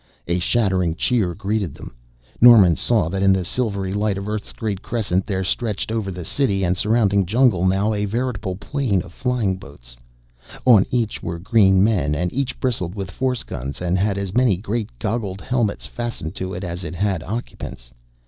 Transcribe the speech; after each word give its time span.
A 0.27 0.39
shattering 0.39 0.95
cheer 0.95 1.35
greeted 1.35 1.75
them. 1.75 1.93
Norman 2.41 2.75
saw 2.75 3.07
that 3.09 3.21
in 3.21 3.31
the 3.31 3.45
silvery 3.45 3.93
light 3.93 4.17
of 4.17 4.27
Earth's 4.27 4.51
great 4.51 4.81
crescent 4.81 5.27
there 5.27 5.43
stretched 5.43 5.91
over 5.91 6.09
the 6.09 6.25
city 6.25 6.63
and 6.63 6.75
surrounding 6.75 7.23
jungle 7.23 7.67
now 7.67 7.93
a 7.93 8.05
veritable 8.05 8.55
plain 8.55 9.03
of 9.03 9.13
flying 9.13 9.57
boats. 9.57 9.95
On 10.65 10.87
each 10.89 11.21
were 11.21 11.37
green 11.37 11.83
men 11.83 12.15
and 12.15 12.33
each 12.33 12.59
bristled 12.59 12.95
with 12.95 13.11
force 13.11 13.43
guns, 13.43 13.79
and 13.79 13.95
had 13.95 14.17
as 14.17 14.33
many 14.33 14.57
great 14.57 14.89
goggled 14.97 15.39
helmets 15.41 15.85
fastened 15.85 16.33
to 16.33 16.55
it 16.55 16.63
as 16.63 16.83
it 16.83 16.95
had 16.95 17.21
occupants. 17.21 17.91